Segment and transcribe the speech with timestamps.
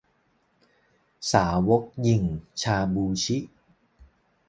[1.31, 2.23] สาวกหยิ่ง
[2.61, 3.37] ชาบู ชิ